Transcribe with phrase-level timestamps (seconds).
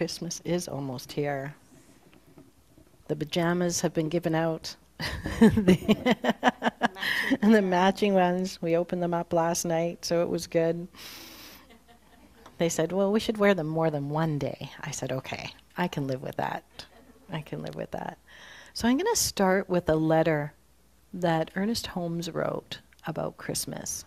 [0.00, 1.54] Christmas is almost here.
[3.08, 4.74] The pajamas have been given out.
[5.40, 6.16] the
[7.42, 10.88] and the matching ones, we opened them up last night, so it was good.
[12.56, 14.70] They said, well, we should wear them more than one day.
[14.80, 16.64] I said, okay, I can live with that.
[17.30, 18.16] I can live with that.
[18.72, 20.54] So I'm going to start with a letter
[21.12, 24.06] that Ernest Holmes wrote about Christmas.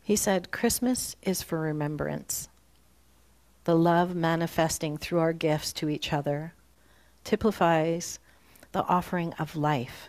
[0.00, 2.48] He said, Christmas is for remembrance.
[3.68, 6.54] The love manifesting through our gifts to each other
[7.22, 8.18] typifies
[8.72, 10.08] the offering of life,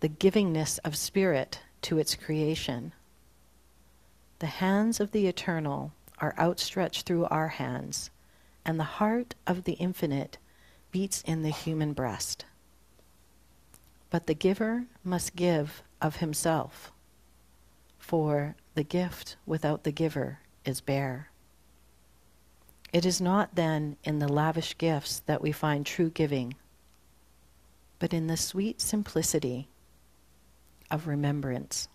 [0.00, 2.92] the givingness of spirit to its creation.
[4.40, 8.10] The hands of the eternal are outstretched through our hands,
[8.62, 10.36] and the heart of the infinite
[10.90, 12.44] beats in the human breast.
[14.10, 16.92] But the giver must give of himself,
[17.98, 21.29] for the gift without the giver is bare.
[22.92, 26.54] It is not then in the lavish gifts that we find true giving,
[28.00, 29.68] but in the sweet simplicity
[30.90, 31.88] of remembrance,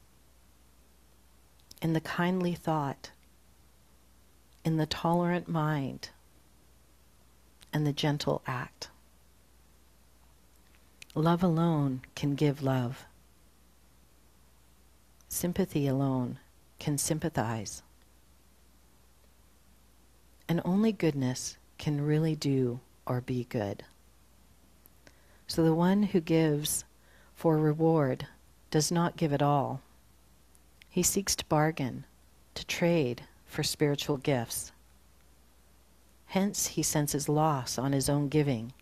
[1.81, 3.11] in the kindly thought,
[4.63, 6.09] in the tolerant mind,
[7.73, 8.89] and the gentle act.
[11.13, 13.05] Love alone can give love.
[15.27, 16.39] Sympathy alone
[16.79, 17.83] can sympathize.
[20.47, 23.83] And only goodness can really do or be good.
[25.47, 26.85] So the one who gives
[27.33, 28.27] for reward
[28.71, 29.81] does not give at all.
[30.89, 32.05] He seeks to bargain,
[32.55, 34.71] to trade for spiritual gifts.
[36.27, 38.73] Hence he senses loss on his own giving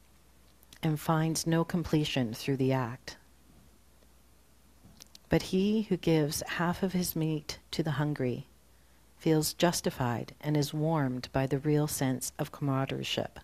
[0.81, 3.17] and finds no completion through the act.
[5.29, 8.47] But he who gives half of his meat to the hungry
[9.23, 13.39] feels justified and is warmed by the real sense of comradeship.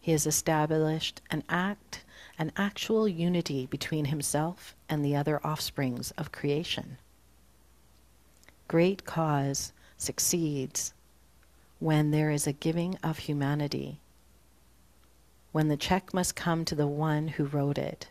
[0.00, 2.02] He has established an act,
[2.36, 6.96] an actual unity between himself and the other offsprings of creation.
[8.66, 10.94] Great cause succeeds
[11.78, 14.00] when there is a giving of humanity,
[15.52, 18.08] when the check must come to the one who wrote it,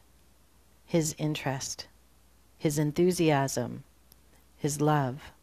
[0.85, 1.87] his interest,
[2.57, 3.83] his enthusiasm,
[4.55, 5.33] his love.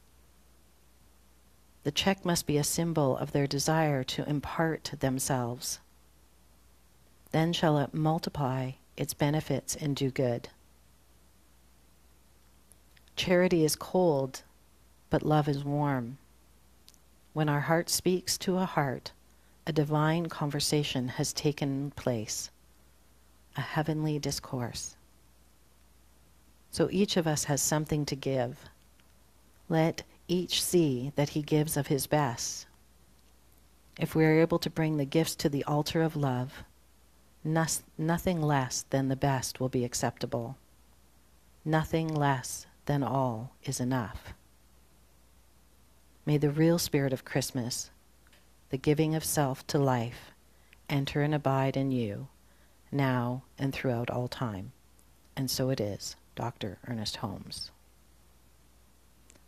[1.86, 5.78] The check must be a symbol of their desire to impart themselves
[7.36, 10.48] then shall it multiply its benefits and do good.
[13.14, 14.40] Charity is cold,
[15.10, 16.16] but love is warm.
[17.34, 19.12] When our heart speaks to a heart,
[19.66, 22.50] a divine conversation has taken place,
[23.54, 24.96] a heavenly discourse.
[26.70, 28.58] So each of us has something to give.
[29.68, 32.66] Let each see that he gives of his best.
[33.98, 36.64] If we are able to bring the gifts to the altar of love,
[37.46, 40.56] Nos- nothing less than the best will be acceptable.
[41.64, 44.34] Nothing less than all is enough.
[46.24, 47.92] May the real spirit of Christmas,
[48.70, 50.32] the giving of self to life,
[50.88, 52.26] enter and abide in you,
[52.90, 54.72] now and throughout all time.
[55.36, 56.78] And so it is, Dr.
[56.88, 57.70] Ernest Holmes.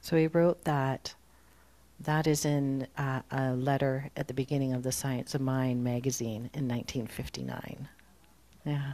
[0.01, 1.15] So he wrote that.
[2.01, 6.51] That is in uh, a letter at the beginning of the Science of Mind magazine
[6.55, 7.89] in 1959.
[8.65, 8.93] Yeah.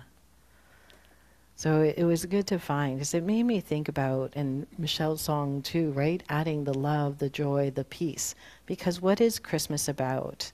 [1.57, 5.21] So it, it was good to find because it made me think about, and Michelle's
[5.21, 6.23] song too, right?
[6.29, 8.35] Adding the love, the joy, the peace.
[8.67, 10.51] Because what is Christmas about?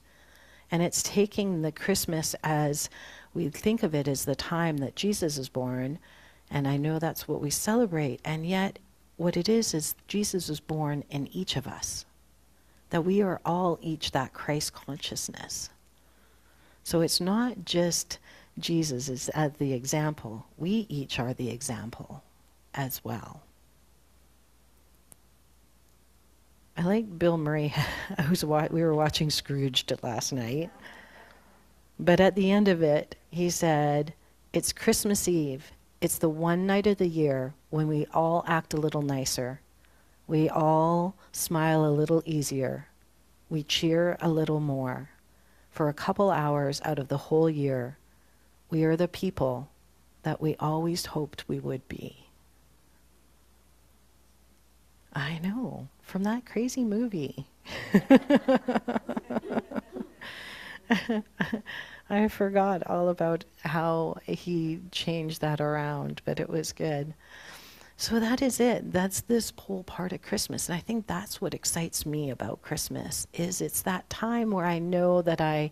[0.69, 2.89] And it's taking the Christmas as
[3.33, 5.99] we think of it as the time that Jesus is born,
[6.49, 8.77] and I know that's what we celebrate, and yet
[9.21, 12.05] what it is is Jesus is born in each of us
[12.89, 15.69] that we are all each that Christ consciousness.
[16.83, 18.19] So it's not just
[18.57, 22.23] Jesus is as the example, we each are the example
[22.73, 23.43] as well.
[26.75, 27.73] I like Bill Murray.
[28.17, 30.71] I was wa- we were watching Scrooged last night.
[31.99, 34.13] But at the end of it, he said,
[34.51, 35.71] It's Christmas Eve.
[36.01, 39.61] It's the one night of the year when we all act a little nicer
[40.31, 42.87] we all smile a little easier.
[43.49, 45.09] We cheer a little more.
[45.71, 47.97] For a couple hours out of the whole year,
[48.69, 49.67] we are the people
[50.23, 52.27] that we always hoped we would be.
[55.11, 57.47] I know, from that crazy movie.
[62.11, 67.13] I forgot all about how he changed that around, but it was good.
[67.95, 68.91] So that is it.
[68.91, 70.67] That's this whole part of Christmas.
[70.67, 74.77] And I think that's what excites me about Christmas is it's that time where I
[74.79, 75.71] know that I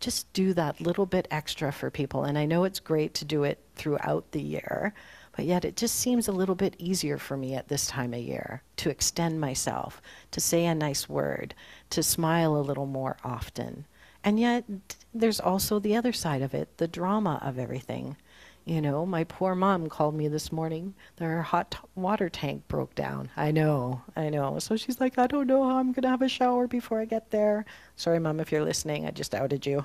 [0.00, 2.24] just do that little bit extra for people.
[2.24, 4.94] And I know it's great to do it throughout the year,
[5.36, 8.20] but yet it just seems a little bit easier for me at this time of
[8.20, 10.00] year to extend myself,
[10.30, 11.54] to say a nice word,
[11.90, 13.84] to smile a little more often.
[14.24, 14.64] And yet
[15.12, 18.16] there's also the other side of it, the drama of everything.
[18.64, 23.28] You know, my poor mom called me this morning her hot water tank broke down.
[23.36, 24.58] I know, I know.
[24.58, 27.04] So she's like, I don't know how I'm going to have a shower before I
[27.04, 27.66] get there.
[27.96, 29.84] Sorry, mom, if you're listening, I just outed you.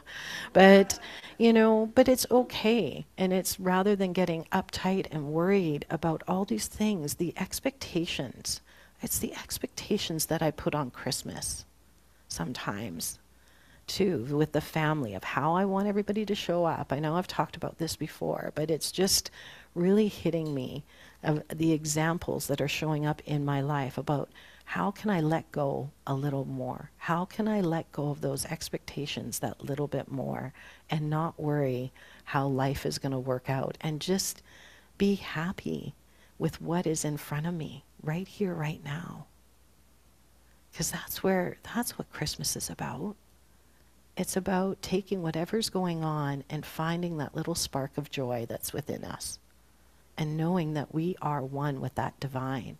[0.53, 0.97] But,
[1.37, 3.05] you know, but it's okay.
[3.17, 8.61] And it's rather than getting uptight and worried about all these things, the expectations,
[9.01, 11.65] it's the expectations that I put on Christmas
[12.29, 13.19] sometimes
[13.89, 16.93] too with the family of how I want everybody to show up.
[16.93, 19.31] I know I've talked about this before, but it's just
[19.75, 20.85] really hitting me
[21.23, 24.29] of the examples that are showing up in my life about
[24.63, 26.91] how can I let go a little more?
[26.97, 30.53] How can I let go of those expectations that little bit more
[30.91, 31.91] and not worry
[32.25, 34.43] how life is going to work out and just
[34.99, 35.95] be happy
[36.37, 39.25] with what is in front of me right here, right now?
[40.71, 43.15] Because that's where, that's what Christmas is about.
[44.19, 49.05] It's about taking whatever's going on and finding that little spark of joy that's within
[49.05, 49.39] us
[50.17, 52.77] and knowing that we are one with that divine,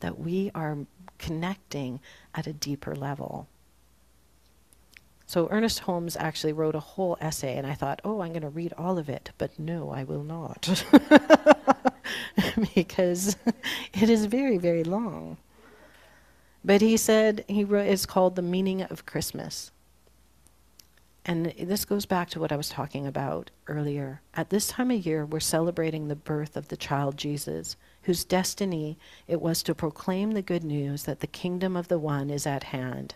[0.00, 0.76] that we are
[1.16, 2.00] connecting
[2.34, 3.48] at a deeper level.
[5.24, 8.50] So Ernest Holmes actually wrote a whole essay, and I thought, oh, I'm going to
[8.50, 10.84] read all of it, but no, I will not.
[12.74, 13.38] because
[13.94, 15.38] it is very, very long.
[16.62, 19.70] But he said he wrote, it's called The Meaning of Christmas.
[21.26, 24.20] And this goes back to what I was talking about earlier.
[24.34, 28.98] At this time of year, we're celebrating the birth of the child Jesus, whose destiny
[29.26, 32.64] it was to proclaim the good news that the kingdom of the one is at
[32.64, 33.14] hand.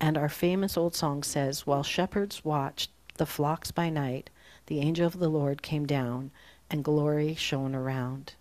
[0.00, 4.30] And our famous old song says, While shepherds watched the flocks by night,
[4.66, 6.30] the angel of the Lord came down,
[6.70, 8.34] and glory shone around.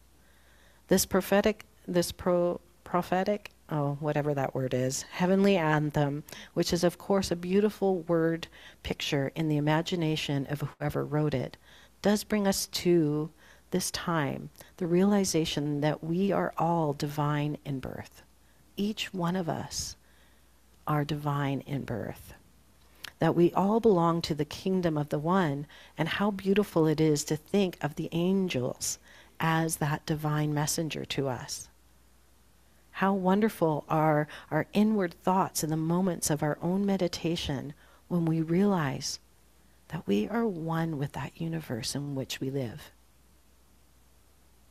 [0.89, 6.23] This prophetic, this pro, prophetic oh, whatever that word is, heavenly anthem,
[6.53, 8.47] which is, of course, a beautiful word
[8.83, 11.57] picture in the imagination of whoever wrote it,
[12.01, 13.29] does bring us to
[13.71, 18.21] this time the realization that we are all divine in birth.
[18.77, 19.95] Each one of us
[20.87, 22.33] are divine in birth.
[23.19, 25.65] That we all belong to the kingdom of the one,
[25.97, 28.99] and how beautiful it is to think of the angels
[29.39, 31.69] as that divine messenger to us.
[32.99, 37.73] How wonderful are our inward thoughts in the moments of our own meditation
[38.07, 39.19] when we realize
[39.89, 42.93] that we are one with that universe in which we live.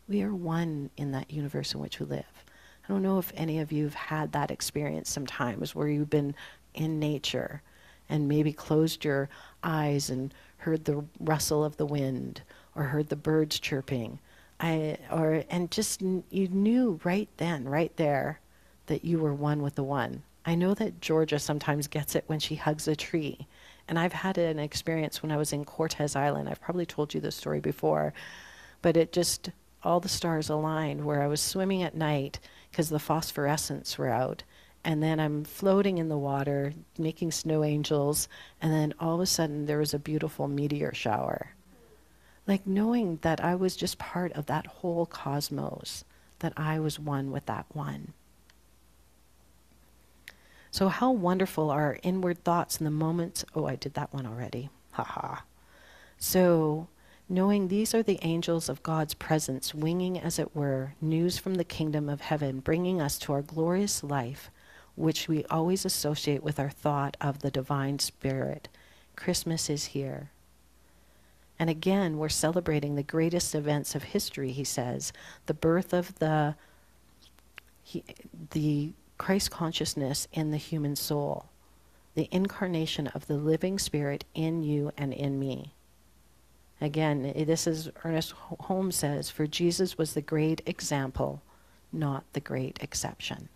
[0.08, 2.44] We are one in that universe in which we live.
[2.82, 6.34] I don't know if any of you have had that experience sometimes where you've been
[6.72, 7.60] in nature
[8.08, 9.28] and maybe closed your
[9.62, 12.40] eyes and heard the rustle of the wind
[12.74, 14.18] or heard the birds chirping
[14.60, 18.40] I or and just you knew right then, right there,
[18.86, 20.22] that you were one with the one.
[20.46, 23.46] I know that Georgia sometimes gets it when she hugs a tree.
[23.88, 26.48] And I've had an experience when I was in Cortes Island.
[26.48, 28.14] I've probably told you this story before,
[28.82, 29.50] but it just
[29.82, 32.40] all the stars aligned where I was swimming at night
[32.70, 34.42] because the phosphorescence were out.
[34.84, 38.28] And then I'm floating in the water, making snow angels,
[38.60, 41.54] and then all of a sudden there was a beautiful meteor shower
[42.46, 46.04] like knowing that I was just part of that whole cosmos,
[46.40, 48.12] that I was one with that one.
[50.70, 53.44] So, how wonderful are our inward thoughts in the moments.
[53.54, 54.70] Oh, I did that one already.
[54.92, 55.44] Ha ha.
[56.18, 56.88] So,
[57.28, 61.64] knowing these are the angels of God's presence, winging, as it were, news from the
[61.64, 64.50] kingdom of heaven, bringing us to our glorious life,
[64.96, 68.68] which we always associate with our thought of the divine spirit.
[69.16, 70.30] Christmas is here.
[71.58, 75.12] And again, we're celebrating the greatest events of history, he says
[75.46, 76.56] the birth of the,
[77.82, 78.02] he,
[78.50, 81.46] the Christ consciousness in the human soul,
[82.14, 85.72] the incarnation of the living spirit in you and in me.
[86.80, 91.40] Again, this is Ernest Holmes says, for Jesus was the great example,
[91.92, 93.48] not the great exception.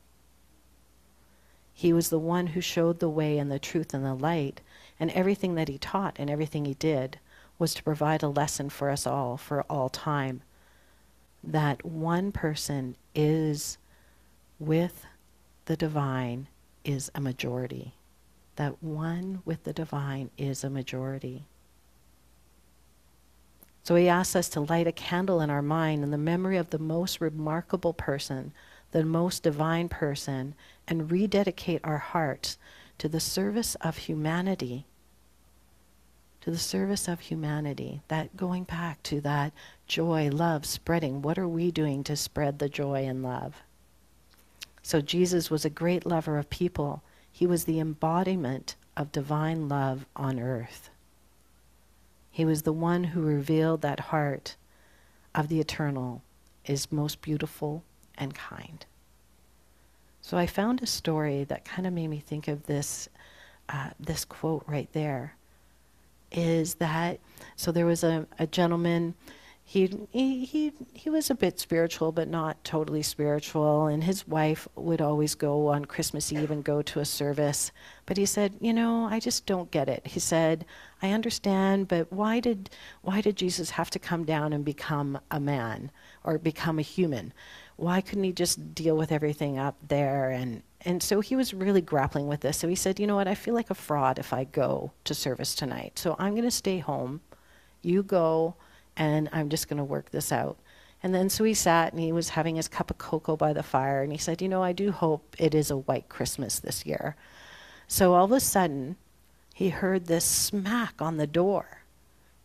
[1.75, 4.61] He was the one who showed the way and the truth and the light,
[5.01, 7.19] and everything that he taught and everything he did
[7.59, 10.43] was to provide a lesson for us all for all time
[11.43, 13.79] that one person is
[14.59, 15.07] with
[15.67, 16.49] the divine
[16.85, 17.95] is a majority.
[18.57, 21.45] That one with the divine is a majority.
[23.83, 26.71] So he asks us to light a candle in our mind in the memory of
[26.71, 28.53] the most remarkable person,
[28.91, 30.55] the most divine person,
[30.87, 32.59] and rededicate our hearts
[32.99, 34.87] to the service of humanity.
[36.43, 38.03] To the service of humanity.
[38.09, 39.53] That going back to that
[39.87, 41.23] joy, love, spreading.
[41.23, 43.63] What are we doing to spread the joy and love?
[44.83, 47.03] So Jesus was a great lover of people.
[47.31, 50.91] He was the embodiment of divine love on earth.
[52.31, 54.57] He was the one who revealed that heart
[55.35, 56.23] of the eternal
[56.65, 57.83] is most beautiful
[58.17, 58.87] and kind.
[60.21, 63.09] So I found a story that kind of made me think of this,
[63.69, 65.35] uh, this quote right there.
[66.31, 67.21] Is that
[67.57, 67.73] so?
[67.73, 69.15] There was a, a gentleman
[69.71, 73.89] he, he, he, he was a bit spiritual, but not totally spiritual.
[73.89, 77.71] And his wife would always go on Christmas Eve and go to a service.
[78.07, 80.07] But he said, You know, I just don't get it.
[80.07, 80.65] He said,
[81.03, 82.71] I understand, but why did,
[83.03, 85.91] why did Jesus have to come down and become a man
[86.25, 87.35] or become a human?
[87.79, 90.31] Why couldn't he just deal with everything up there?
[90.31, 92.59] And, and so he was really grappling with this.
[92.59, 93.29] So he said, You know what?
[93.29, 95.97] I feel like a fraud if I go to service tonight.
[95.97, 97.21] So I'm going to stay home.
[97.81, 98.57] You go
[98.97, 100.59] and I'm just going to work this out.
[101.05, 103.63] And then so he sat and he was having his cup of cocoa by the
[103.63, 106.85] fire and he said, You know, I do hope it is a white Christmas this
[106.85, 107.15] year.
[107.87, 108.97] So all of a sudden,
[109.55, 111.83] he heard this smack on the door.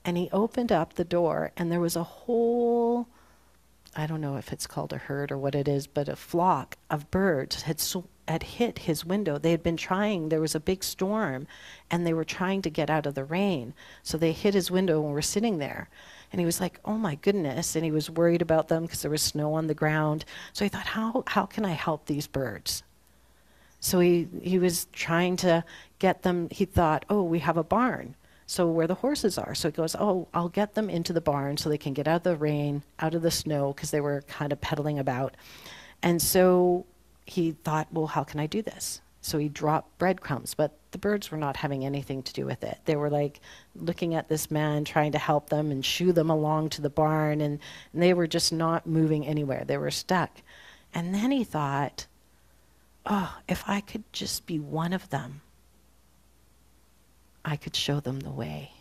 [0.05, 3.07] And he opened up the door and there was a whole,
[3.95, 6.77] I don't know if it's called a herd or what it is, but a flock
[6.89, 9.37] of birds had, so, had hit his window.
[9.37, 11.47] They had been trying, there was a big storm
[11.91, 13.73] and they were trying to get out of the rain.
[14.01, 15.89] So they hit his window and were sitting there.
[16.31, 17.75] And he was like, oh my goodness.
[17.75, 20.25] And he was worried about them because there was snow on the ground.
[20.53, 22.83] So he thought, how, how can I help these birds?
[23.79, 25.63] So he, he was trying to
[25.99, 26.47] get them.
[26.49, 28.15] He thought, oh, we have a barn.
[28.53, 29.55] So where the horses are.
[29.55, 32.17] So he goes, oh, I'll get them into the barn so they can get out
[32.17, 35.33] of the rain, out of the snow, because they were kind of pedaling about.
[36.03, 36.85] And so
[37.25, 39.01] he thought, well, how can I do this?
[39.21, 42.77] So he dropped breadcrumbs, but the birds were not having anything to do with it.
[42.85, 43.39] They were like
[43.75, 47.41] looking at this man, trying to help them and shoo them along to the barn,
[47.41, 47.59] and,
[47.91, 49.63] and they were just not moving anywhere.
[49.65, 50.29] They were stuck.
[50.93, 52.05] And then he thought,
[53.07, 55.41] oh, if I could just be one of them,
[57.45, 58.71] I could show them the way.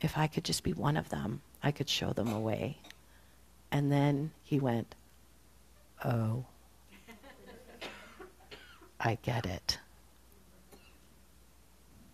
[0.00, 2.78] If I could just be one of them, I could show them a way.
[3.72, 4.94] And then he went,
[6.04, 6.44] oh.
[9.00, 9.78] I get it.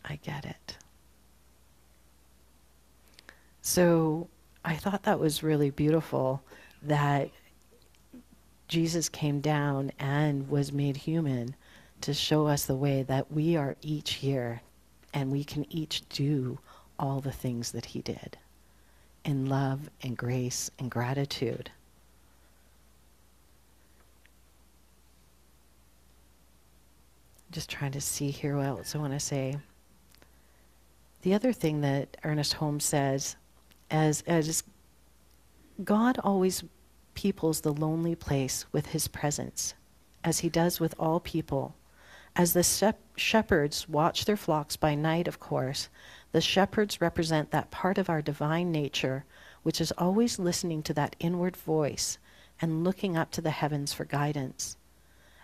[0.04, 0.76] I get it.
[3.60, 4.28] So
[4.64, 6.42] I thought that was really beautiful
[6.82, 7.30] that
[8.68, 11.54] Jesus came down and was made human
[12.02, 14.62] to show us the way that we are each here
[15.14, 16.58] and we can each do
[16.98, 18.36] all the things that he did
[19.24, 21.70] in love and grace and gratitude.
[27.52, 29.58] just trying to see here what else I want to say.
[31.20, 33.36] The other thing that Ernest Holmes says,
[33.90, 34.64] as as
[35.84, 36.64] God always
[37.14, 39.74] peoples the lonely place with His presence,
[40.24, 41.74] as He does with all people.
[42.34, 45.88] As the shep- shepherds watch their flocks by night, of course,
[46.32, 49.24] the shepherds represent that part of our divine nature
[49.62, 52.18] which is always listening to that inward voice
[52.60, 54.76] and looking up to the heavens for guidance.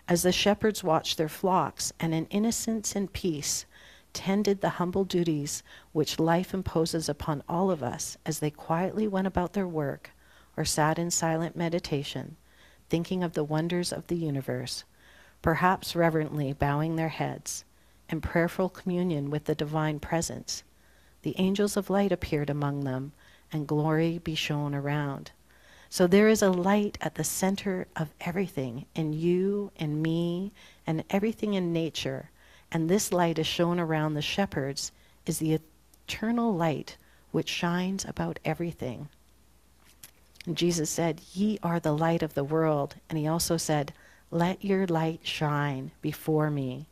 [0.07, 3.65] As the shepherds watched their flocks and in innocence and peace
[4.11, 9.27] tended the humble duties which life imposes upon all of us as they quietly went
[9.27, 10.11] about their work
[10.57, 12.35] or sat in silent meditation,
[12.89, 14.83] thinking of the wonders of the universe,
[15.41, 17.63] perhaps reverently bowing their heads,
[18.09, 20.63] in prayerful communion with the divine presence,
[21.21, 23.11] the angels of light appeared among them,
[23.51, 25.31] and glory be shown around.
[25.89, 30.51] So there is a light at the center of everything in you and me
[30.85, 32.29] and everything in nature.
[32.71, 34.91] And this light is shown around the shepherds
[35.25, 35.59] is the
[36.07, 36.97] eternal light
[37.31, 39.09] which shines about everything.
[40.45, 42.95] And Jesus said, Ye are the light of the world.
[43.09, 43.93] And he also said,
[44.31, 46.85] Let your light shine before me,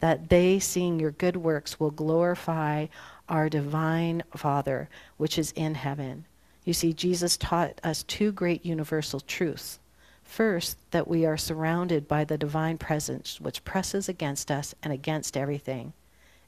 [0.00, 2.86] that they, seeing your good works, will glorify
[3.28, 6.24] our divine Father, which is in heaven.
[6.64, 9.78] You see, Jesus taught us two great universal truths.
[10.24, 15.36] First, that we are surrounded by the divine presence which presses against us and against
[15.36, 15.92] everything.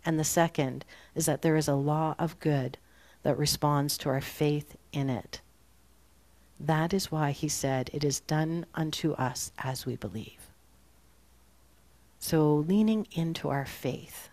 [0.05, 2.79] And the second is that there is a law of good
[3.23, 5.41] that responds to our faith in it.
[6.61, 10.51] That is why he said, It is done unto us as we believe.
[12.19, 14.29] So, leaning into our faith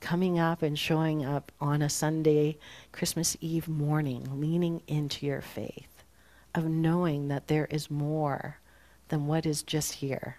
[0.00, 2.56] coming up and showing up on a Sunday,
[2.92, 6.04] Christmas Eve morning, leaning into your faith,
[6.54, 8.58] of knowing that there is more
[9.08, 10.38] than what is just here.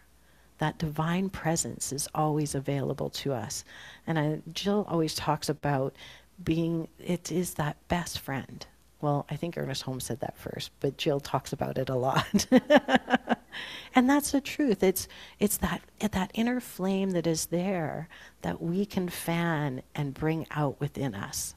[0.60, 3.63] That divine presence is always available to us.
[4.08, 5.96] And I, Jill always talks about
[6.44, 8.66] being, it is that best friend.
[9.00, 12.48] Well, I think Ernest Holmes said that first, but Jill talks about it a lot.
[13.96, 14.82] and that's the truth.
[14.82, 15.08] It's,
[15.39, 18.10] it's that, that inner flame that is there
[18.42, 21.54] that we can fan and bring out within us.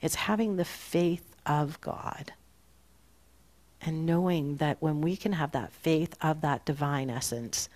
[0.00, 2.32] It's having the faith of God
[3.80, 7.68] and knowing that when we can have that faith of that divine essence,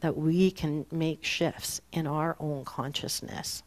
[0.00, 3.62] that we can make shifts in our own consciousness.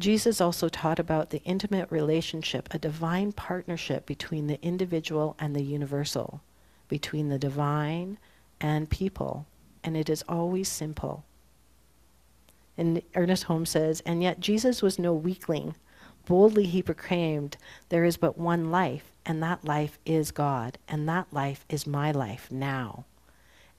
[0.00, 5.62] Jesus also taught about the intimate relationship, a divine partnership between the individual and the
[5.62, 6.40] universal,
[6.88, 8.16] between the divine
[8.62, 9.46] and people,
[9.84, 11.24] and it is always simple.
[12.78, 15.74] And Ernest Holmes says, and yet Jesus was no weakling.
[16.24, 17.58] Boldly he proclaimed,
[17.90, 22.10] There is but one life, and that life is God, and that life is my
[22.10, 23.04] life now.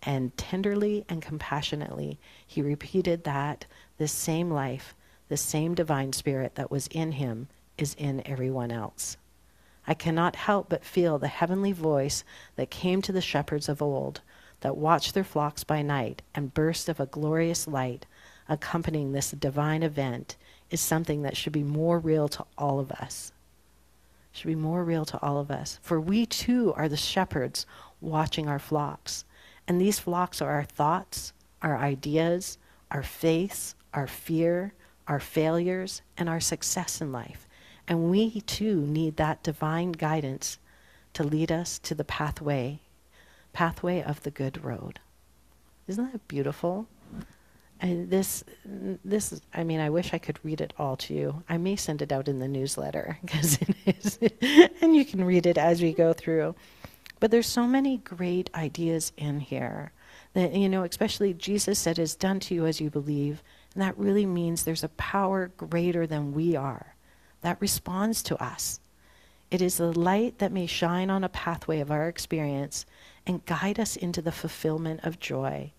[0.03, 3.65] And tenderly and compassionately he repeated that
[3.97, 4.93] this same life
[5.31, 7.47] the same divine spirit that was in him
[7.77, 9.15] is in everyone else.
[9.88, 12.25] I cannot help but feel the heavenly voice
[12.57, 14.19] that came to the shepherds of old,
[14.59, 18.05] that watched their flocks by night, and burst of a glorious light
[18.50, 20.35] accompanying this divine event
[20.69, 23.31] is something that should be more real to all of us.
[24.33, 25.79] Should be more real to all of us.
[25.81, 27.65] For we too are the shepherds
[28.01, 29.23] watching our flocks.
[29.65, 32.57] And these flocks are our thoughts, our ideas,
[32.91, 34.73] our faiths, our fear,
[35.08, 37.48] our failures, and our success in life.
[37.88, 40.58] And we too need that divine guidance
[41.13, 42.79] to lead us to the pathway,
[43.53, 45.00] pathway of the good road.
[45.88, 46.88] Isn't that beautiful?
[47.81, 51.43] And this, this, I mean, I wish I could read it all to you.
[51.50, 54.20] I may send it out in the newsletter because it is,
[54.81, 56.55] and you can read it as we go through.
[57.20, 59.91] But there's so many great ideas in here
[60.34, 63.97] that you know, especially Jesus said, "Is done to you as you believe." And that
[63.97, 66.96] really means there's a power greater than we are
[67.41, 68.79] that responds to us.
[69.50, 72.85] It is the light that may shine on a pathway of our experience
[73.27, 75.72] and guide us into the fulfillment of joy.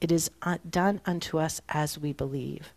[0.00, 2.72] It is uh, done unto us as we believe.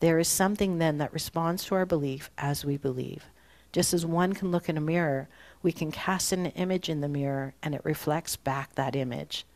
[0.00, 3.24] There is something then that responds to our belief as we believe.
[3.72, 5.28] Just as one can look in a mirror,
[5.62, 9.46] we can cast an image in the mirror and it reflects back that image.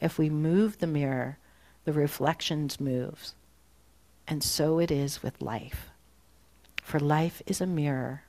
[0.00, 1.38] If we move the mirror,
[1.84, 3.34] the reflections moves.
[4.26, 5.90] And so it is with life.
[6.82, 8.22] For life is a mirror.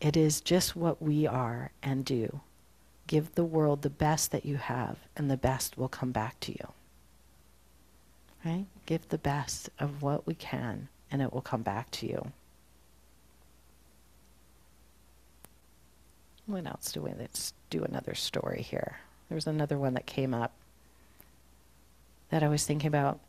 [0.00, 2.40] It is just what we are and do.
[3.06, 6.52] Give the world the best that you have, and the best will come back to
[6.52, 6.72] you.
[8.44, 8.66] Right?
[8.86, 12.32] Give the best of what we can, and it will come back to you.
[16.46, 17.12] What else do we?
[17.18, 18.98] Let's do another story here.
[19.28, 20.52] There was another one that came up
[22.30, 23.20] that I was thinking about.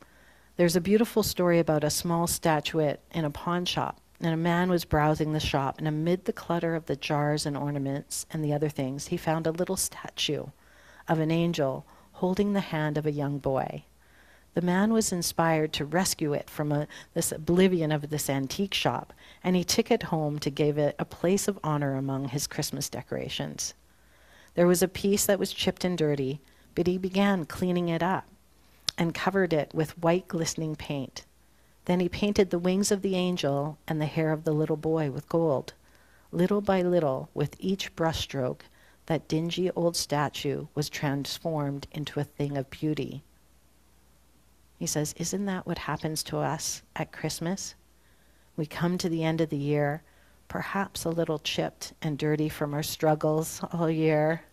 [0.55, 4.69] There's a beautiful story about a small statuette in a pawn shop, and a man
[4.69, 8.53] was browsing the shop, and amid the clutter of the jars and ornaments and the
[8.53, 10.45] other things, he found a little statue
[11.07, 13.85] of an angel holding the hand of a young boy.
[14.53, 19.11] The man was inspired to rescue it from a, this oblivion of this antique shop,
[19.43, 22.89] and he took it home to give it a place of honor among his Christmas
[22.89, 23.73] decorations.
[24.53, 26.41] There was a piece that was chipped and dirty,
[26.75, 28.25] but he began cleaning it up
[28.97, 31.25] and covered it with white glistening paint.
[31.85, 35.11] Then he painted the wings of the angel and the hair of the little boy
[35.11, 35.73] with gold.
[36.31, 38.61] Little by little, with each brushstroke,
[39.05, 43.23] that dingy old statue was transformed into a thing of beauty.
[44.79, 47.75] He says, Isn't that what happens to us at Christmas?
[48.55, 50.03] We come to the end of the year,
[50.47, 54.43] perhaps a little chipped and dirty from our struggles all year,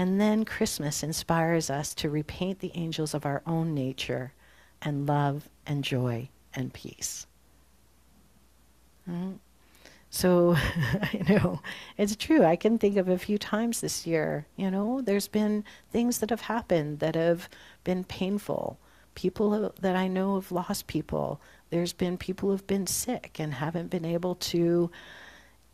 [0.00, 4.32] and then Christmas inspires us to repaint the angels of our own nature
[4.80, 7.26] and love and joy and peace.
[9.06, 9.40] Mm.
[10.08, 10.56] So,
[11.02, 11.60] I know,
[11.98, 12.46] it's true.
[12.46, 16.30] I can think of a few times this year, you know, there's been things that
[16.30, 17.50] have happened that have
[17.84, 18.78] been painful.
[19.14, 21.42] People that I know have lost people.
[21.68, 24.90] There's been people who've been sick and haven't been able to,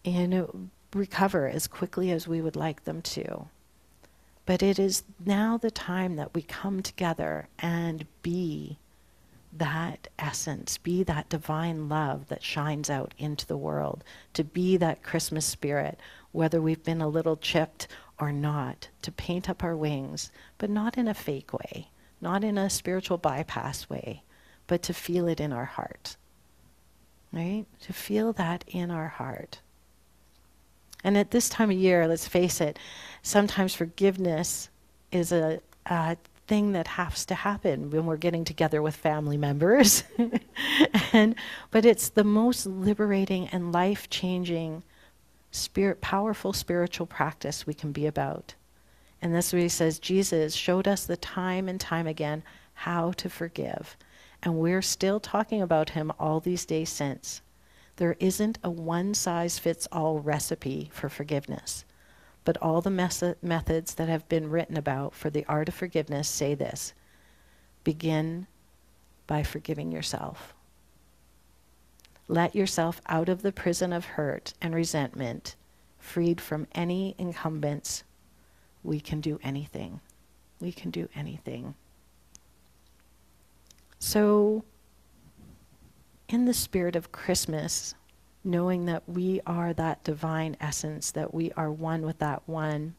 [0.02, 3.46] you know, recover as quickly as we would like them to.
[4.46, 8.78] But it is now the time that we come together and be
[9.52, 14.04] that essence, be that divine love that shines out into the world,
[14.34, 15.98] to be that Christmas spirit,
[16.32, 17.88] whether we've been a little chipped
[18.20, 21.88] or not, to paint up our wings, but not in a fake way,
[22.20, 24.22] not in a spiritual bypass way,
[24.66, 26.16] but to feel it in our heart.
[27.32, 27.66] Right?
[27.82, 29.60] To feel that in our heart.
[31.06, 32.80] And at this time of year, let's face it,
[33.22, 34.70] sometimes forgiveness
[35.12, 36.16] is a, a
[36.48, 40.02] thing that has to happen when we're getting together with family members.
[41.12, 41.36] and
[41.70, 44.82] but it's the most liberating and life-changing
[45.52, 48.56] spirit powerful spiritual practice we can be about.
[49.22, 52.42] And this where he says Jesus showed us the time and time again
[52.74, 53.96] how to forgive.
[54.42, 57.42] And we're still talking about him all these days since.
[57.96, 61.84] There isn't a one size fits all recipe for forgiveness.
[62.44, 66.54] But all the methods that have been written about for the art of forgiveness say
[66.54, 66.94] this
[67.82, 68.46] begin
[69.26, 70.54] by forgiving yourself.
[72.28, 75.56] Let yourself out of the prison of hurt and resentment,
[75.98, 78.04] freed from any incumbents.
[78.82, 80.00] We can do anything.
[80.60, 81.74] We can do anything.
[83.98, 84.64] So,
[86.28, 87.94] in the spirit of Christmas,
[88.42, 92.94] knowing that we are that divine essence, that we are one with that one,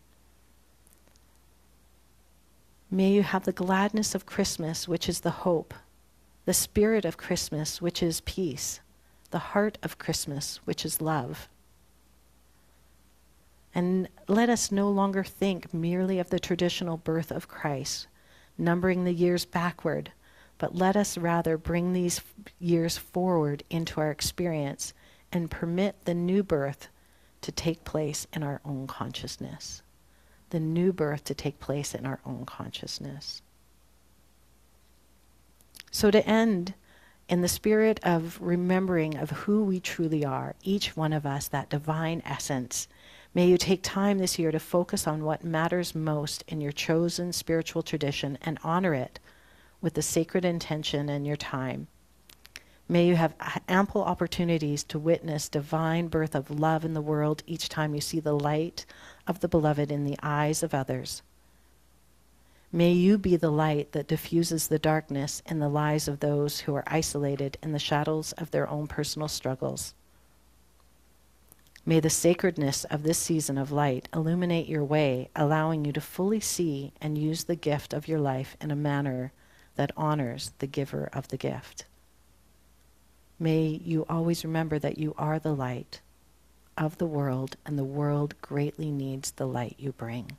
[2.89, 5.73] may you have the gladness of Christmas, which is the hope,
[6.45, 8.79] the spirit of Christmas, which is peace,
[9.31, 11.49] the heart of Christmas, which is love.
[13.75, 18.07] And let us no longer think merely of the traditional birth of Christ,
[18.57, 20.11] numbering the years backward
[20.57, 22.21] but let us rather bring these
[22.59, 24.93] years forward into our experience
[25.31, 26.87] and permit the new birth
[27.41, 29.81] to take place in our own consciousness.
[30.49, 33.41] The new birth to take place in our own consciousness.
[35.91, 36.73] So, to end
[37.29, 41.69] in the spirit of remembering of who we truly are, each one of us, that
[41.69, 42.87] divine essence,
[43.33, 47.33] may you take time this year to focus on what matters most in your chosen
[47.33, 49.19] spiritual tradition and honor it
[49.81, 51.87] with the sacred intention and your time.
[52.89, 53.35] May you have
[53.67, 58.21] ample opportunities to witness divine birth of love in the world each time you see
[58.21, 58.85] the light
[59.27, 61.21] of the beloved in the eyes of others.
[62.71, 66.75] May you be the light that diffuses the darkness in the lives of those who
[66.75, 69.93] are isolated in the shadows of their own personal struggles.
[71.85, 76.41] May the sacredness of this season of light illuminate your way, allowing you to fully
[76.41, 79.31] see and use the gift of your life in a manner
[79.77, 81.85] that honors the giver of the gift.
[83.39, 86.01] May you always remember that you are the light
[86.77, 90.31] of the world, and the world greatly needs the light you bring.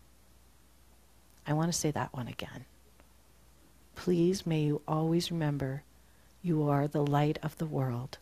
[1.46, 2.64] I want to say that one again.
[3.94, 5.82] Please may you always remember
[6.42, 8.18] you are the light of the world,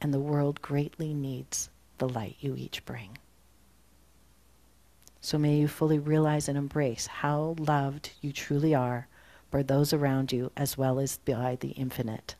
[0.00, 3.18] and the world greatly needs the light you each bring.
[5.20, 9.08] So may you fully realize and embrace how loved you truly are
[9.50, 12.34] by those around you as well as by the infinite.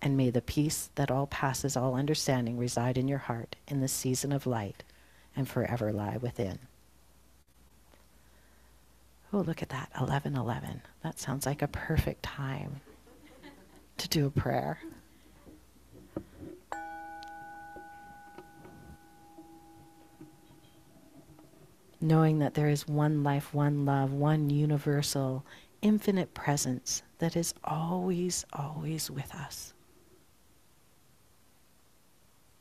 [0.00, 3.92] And may the peace that all passes all understanding reside in your heart in this
[3.92, 4.84] season of light
[5.36, 6.58] and forever lie within.
[9.32, 10.82] Oh, look at that, 1111.
[11.02, 12.80] That sounds like a perfect time
[13.98, 14.78] to do a prayer.
[22.00, 25.44] Knowing that there is one life, one love, one universal
[25.82, 29.72] infinite presence that is always, always with us.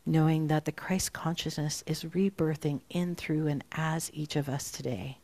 [0.06, 5.17] Knowing that the Christ consciousness is rebirthing in, through, and as each of us today.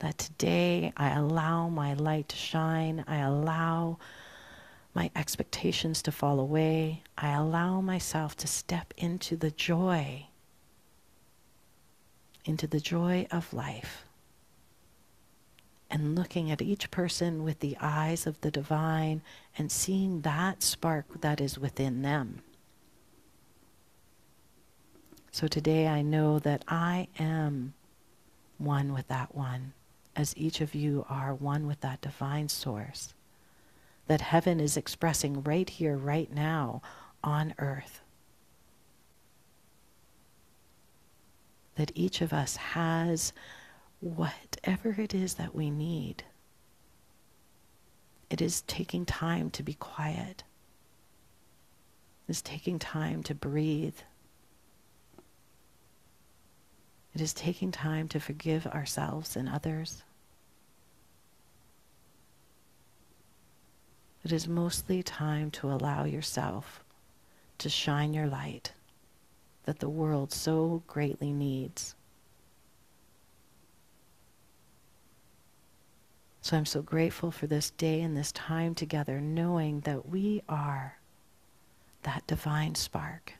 [0.00, 3.98] That today I allow my light to shine, I allow
[4.94, 10.26] my expectations to fall away, I allow myself to step into the joy,
[12.44, 14.07] into the joy of life
[15.90, 19.22] and looking at each person with the eyes of the divine
[19.56, 22.42] and seeing that spark that is within them.
[25.30, 27.74] So today I know that I am
[28.58, 29.72] one with that one,
[30.16, 33.14] as each of you are one with that divine source.
[34.08, 36.82] That heaven is expressing right here, right now,
[37.22, 38.00] on earth.
[41.76, 43.32] That each of us has
[44.58, 46.24] whatever it is that we need.
[48.28, 50.42] It is taking time to be quiet.
[52.26, 53.96] It is taking time to breathe.
[57.14, 60.02] It is taking time to forgive ourselves and others.
[64.24, 66.82] It is mostly time to allow yourself
[67.58, 68.72] to shine your light
[69.64, 71.94] that the world so greatly needs.
[76.40, 80.98] So I'm so grateful for this day and this time together, knowing that we are
[82.02, 83.34] that divine spark.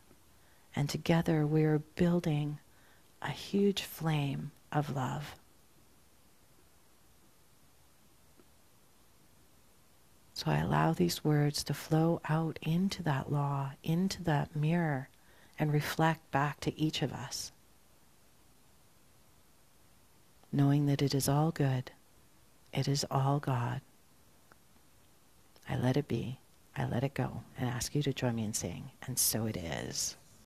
[0.75, 2.59] And together we are building
[3.23, 5.37] a huge flame of love.
[10.35, 15.09] So I allow these words to flow out into that law, into that mirror,
[15.59, 17.51] and reflect back to each of us,
[20.53, 21.91] knowing that it is all good,
[22.73, 23.81] it is all God.
[25.69, 26.39] I let it be,
[26.77, 29.57] I let it go, and ask you to join me in saying, and so it
[29.57, 30.17] is.